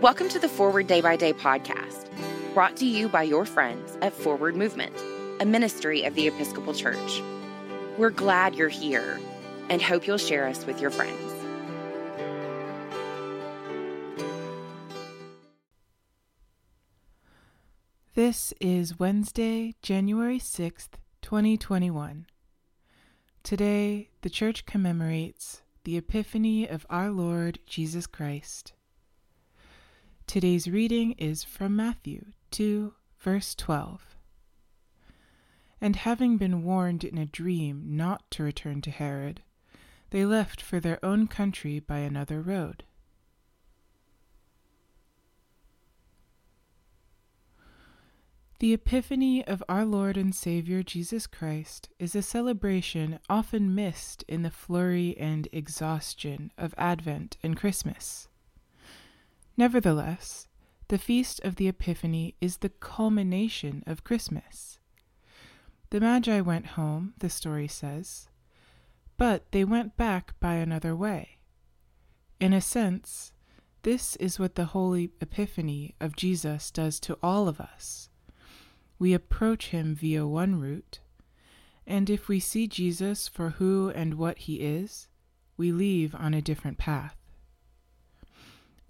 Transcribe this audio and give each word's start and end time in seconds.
Welcome 0.00 0.30
to 0.30 0.38
the 0.38 0.48
Forward 0.48 0.86
Day 0.86 1.02
by 1.02 1.16
Day 1.16 1.34
podcast, 1.34 2.08
brought 2.54 2.74
to 2.78 2.86
you 2.86 3.06
by 3.06 3.22
your 3.22 3.44
friends 3.44 3.98
at 4.00 4.14
Forward 4.14 4.56
Movement, 4.56 4.96
a 5.40 5.44
ministry 5.44 6.04
of 6.04 6.14
the 6.14 6.26
Episcopal 6.26 6.72
Church. 6.72 7.20
We're 7.98 8.08
glad 8.08 8.54
you're 8.54 8.70
here 8.70 9.20
and 9.68 9.82
hope 9.82 10.06
you'll 10.06 10.16
share 10.16 10.46
us 10.46 10.64
with 10.64 10.80
your 10.80 10.90
friends. 10.90 11.20
This 18.14 18.54
is 18.58 18.98
Wednesday, 18.98 19.74
January 19.82 20.38
6th, 20.38 20.92
2021. 21.20 22.24
Today, 23.42 24.08
the 24.22 24.30
Church 24.30 24.64
commemorates 24.64 25.60
the 25.84 25.98
Epiphany 25.98 26.66
of 26.66 26.86
our 26.88 27.10
Lord 27.10 27.58
Jesus 27.66 28.06
Christ. 28.06 28.72
Today's 30.30 30.68
reading 30.68 31.16
is 31.18 31.42
from 31.42 31.74
Matthew 31.74 32.26
2, 32.52 32.94
verse 33.18 33.52
12. 33.56 34.14
And 35.80 35.96
having 35.96 36.36
been 36.36 36.62
warned 36.62 37.02
in 37.02 37.18
a 37.18 37.26
dream 37.26 37.82
not 37.84 38.30
to 38.30 38.44
return 38.44 38.80
to 38.82 38.92
Herod, 38.92 39.42
they 40.10 40.24
left 40.24 40.62
for 40.62 40.78
their 40.78 41.04
own 41.04 41.26
country 41.26 41.80
by 41.80 41.98
another 41.98 42.40
road. 42.40 42.84
The 48.60 48.72
Epiphany 48.72 49.44
of 49.44 49.64
our 49.68 49.84
Lord 49.84 50.16
and 50.16 50.32
Savior 50.32 50.84
Jesus 50.84 51.26
Christ 51.26 51.88
is 51.98 52.14
a 52.14 52.22
celebration 52.22 53.18
often 53.28 53.74
missed 53.74 54.22
in 54.28 54.42
the 54.42 54.52
flurry 54.52 55.16
and 55.18 55.48
exhaustion 55.50 56.52
of 56.56 56.72
Advent 56.78 57.36
and 57.42 57.56
Christmas. 57.56 58.28
Nevertheless, 59.60 60.48
the 60.88 60.96
feast 60.96 61.38
of 61.44 61.56
the 61.56 61.68
Epiphany 61.68 62.34
is 62.40 62.56
the 62.56 62.70
culmination 62.70 63.84
of 63.86 64.04
Christmas. 64.04 64.78
The 65.90 66.00
Magi 66.00 66.40
went 66.40 66.78
home, 66.78 67.12
the 67.18 67.28
story 67.28 67.68
says, 67.68 68.30
but 69.18 69.52
they 69.52 69.64
went 69.64 69.98
back 69.98 70.32
by 70.40 70.54
another 70.54 70.96
way. 70.96 71.40
In 72.40 72.54
a 72.54 72.62
sense, 72.62 73.34
this 73.82 74.16
is 74.16 74.38
what 74.38 74.54
the 74.54 74.64
Holy 74.64 75.10
Epiphany 75.20 75.94
of 76.00 76.16
Jesus 76.16 76.70
does 76.70 76.98
to 77.00 77.18
all 77.22 77.46
of 77.46 77.60
us 77.60 78.08
we 78.98 79.12
approach 79.12 79.68
him 79.68 79.94
via 79.94 80.26
one 80.26 80.58
route, 80.58 81.00
and 81.86 82.08
if 82.08 82.28
we 82.28 82.40
see 82.40 82.66
Jesus 82.66 83.28
for 83.28 83.50
who 83.50 83.90
and 83.90 84.14
what 84.14 84.38
he 84.38 84.56
is, 84.56 85.06
we 85.58 85.70
leave 85.70 86.14
on 86.14 86.32
a 86.32 86.40
different 86.40 86.78
path. 86.78 87.19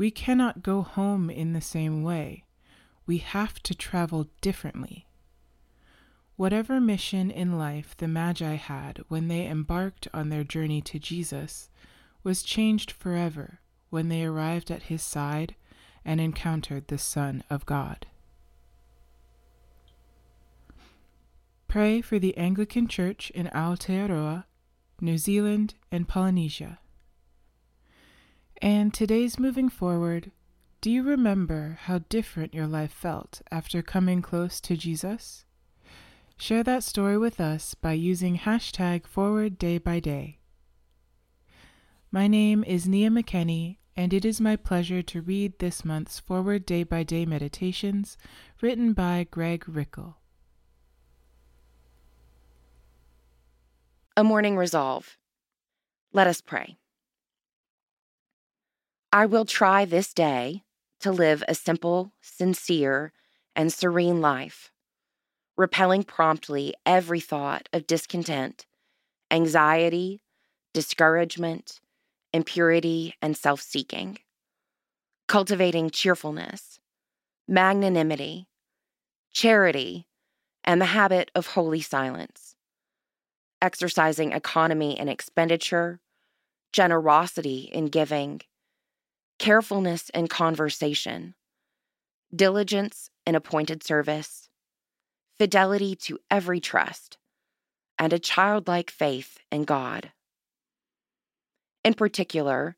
We 0.00 0.10
cannot 0.10 0.62
go 0.62 0.80
home 0.80 1.28
in 1.28 1.52
the 1.52 1.60
same 1.60 2.02
way. 2.02 2.44
We 3.04 3.18
have 3.18 3.62
to 3.64 3.74
travel 3.74 4.30
differently. 4.40 5.06
Whatever 6.36 6.80
mission 6.80 7.30
in 7.30 7.58
life 7.58 7.94
the 7.98 8.08
Magi 8.08 8.54
had 8.54 9.04
when 9.08 9.28
they 9.28 9.46
embarked 9.46 10.08
on 10.14 10.30
their 10.30 10.42
journey 10.42 10.80
to 10.80 10.98
Jesus 10.98 11.68
was 12.24 12.42
changed 12.42 12.90
forever 12.90 13.60
when 13.90 14.08
they 14.08 14.24
arrived 14.24 14.70
at 14.70 14.84
his 14.84 15.02
side 15.02 15.54
and 16.02 16.18
encountered 16.18 16.88
the 16.88 16.96
Son 16.96 17.44
of 17.50 17.66
God. 17.66 18.06
Pray 21.68 22.00
for 22.00 22.18
the 22.18 22.34
Anglican 22.38 22.88
Church 22.88 23.28
in 23.32 23.48
Aotearoa, 23.48 24.44
New 24.98 25.18
Zealand, 25.18 25.74
and 25.92 26.08
Polynesia. 26.08 26.78
And 28.62 28.92
today's 28.92 29.38
moving 29.38 29.70
forward, 29.70 30.32
do 30.82 30.90
you 30.90 31.02
remember 31.02 31.78
how 31.84 32.00
different 32.10 32.52
your 32.52 32.66
life 32.66 32.92
felt 32.92 33.40
after 33.50 33.80
coming 33.80 34.20
close 34.20 34.60
to 34.62 34.76
Jesus? 34.76 35.46
Share 36.36 36.62
that 36.64 36.84
story 36.84 37.16
with 37.16 37.40
us 37.40 37.74
by 37.74 37.92
using 37.92 38.38
hashtag 38.38 39.06
forward 39.06 39.56
day 39.56 39.78
by 39.78 39.98
day. 39.98 40.40
My 42.10 42.26
name 42.26 42.62
is 42.64 42.86
Nia 42.86 43.08
McKenney, 43.08 43.78
and 43.96 44.12
it 44.12 44.26
is 44.26 44.42
my 44.42 44.56
pleasure 44.56 45.02
to 45.02 45.22
read 45.22 45.58
this 45.58 45.82
month's 45.82 46.18
Forward 46.18 46.66
Day 46.66 46.82
by 46.82 47.02
Day 47.02 47.24
Meditations 47.24 48.18
written 48.60 48.92
by 48.92 49.26
Greg 49.30 49.66
Rickel. 49.68 50.16
A 54.16 54.24
morning 54.24 54.56
resolve. 54.56 55.16
Let 56.12 56.26
us 56.26 56.40
pray. 56.42 56.79
I 59.12 59.26
will 59.26 59.44
try 59.44 59.84
this 59.84 60.14
day 60.14 60.62
to 61.00 61.10
live 61.10 61.42
a 61.48 61.54
simple, 61.54 62.12
sincere, 62.20 63.12
and 63.56 63.72
serene 63.72 64.20
life, 64.20 64.70
repelling 65.56 66.04
promptly 66.04 66.74
every 66.86 67.18
thought 67.18 67.68
of 67.72 67.88
discontent, 67.88 68.66
anxiety, 69.28 70.22
discouragement, 70.72 71.80
impurity, 72.32 73.14
and 73.20 73.36
self 73.36 73.60
seeking, 73.60 74.18
cultivating 75.26 75.90
cheerfulness, 75.90 76.78
magnanimity, 77.48 78.46
charity, 79.32 80.06
and 80.62 80.80
the 80.80 80.86
habit 80.86 81.32
of 81.34 81.48
holy 81.48 81.80
silence. 81.80 82.54
Exercising 83.60 84.30
economy 84.30 84.96
in 84.96 85.08
expenditure, 85.08 85.98
generosity 86.72 87.68
in 87.72 87.86
giving, 87.86 88.40
carefulness 89.40 90.10
in 90.10 90.28
conversation, 90.28 91.34
diligence 92.34 93.08
in 93.26 93.34
appointed 93.34 93.82
service, 93.82 94.50
fidelity 95.38 95.96
to 95.96 96.18
every 96.30 96.60
trust, 96.60 97.16
and 97.98 98.12
a 98.12 98.18
childlike 98.18 98.90
faith 98.90 99.38
in 99.50 99.64
God. 99.64 100.12
In 101.82 101.94
particular, 101.94 102.76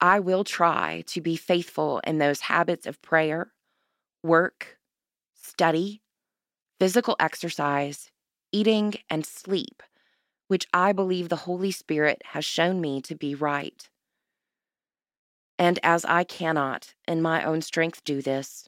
I 0.00 0.20
will 0.20 0.42
try 0.42 1.04
to 1.08 1.20
be 1.20 1.36
faithful 1.36 2.00
in 2.06 2.16
those 2.16 2.40
habits 2.40 2.86
of 2.86 3.02
prayer, 3.02 3.52
work, 4.22 4.78
study, 5.34 6.00
physical 6.78 7.14
exercise, 7.20 8.10
eating, 8.52 8.94
and 9.10 9.26
sleep 9.26 9.82
which 10.50 10.66
I 10.74 10.90
believe 10.90 11.28
the 11.28 11.36
Holy 11.36 11.70
Spirit 11.70 12.22
has 12.24 12.44
shown 12.44 12.80
me 12.80 13.00
to 13.02 13.14
be 13.14 13.36
right. 13.36 13.88
And 15.60 15.78
as 15.82 16.06
I 16.06 16.24
cannot 16.24 16.94
in 17.06 17.20
my 17.20 17.44
own 17.44 17.60
strength 17.60 18.02
do 18.02 18.22
this, 18.22 18.66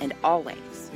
and 0.00 0.12
always. 0.24 0.90